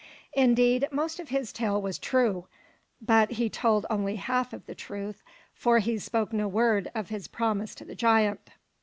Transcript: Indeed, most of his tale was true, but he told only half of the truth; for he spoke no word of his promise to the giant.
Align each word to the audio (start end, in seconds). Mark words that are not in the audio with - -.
Indeed, 0.33 0.87
most 0.91 1.19
of 1.19 1.29
his 1.29 1.53
tale 1.53 1.79
was 1.79 1.99
true, 1.99 2.47
but 2.99 3.33
he 3.33 3.51
told 3.51 3.85
only 3.87 4.15
half 4.15 4.51
of 4.51 4.65
the 4.65 4.73
truth; 4.73 5.21
for 5.53 5.77
he 5.77 5.99
spoke 5.99 6.33
no 6.33 6.47
word 6.47 6.89
of 6.95 7.09
his 7.09 7.27
promise 7.27 7.75
to 7.75 7.85
the 7.85 7.93
giant. 7.93 8.49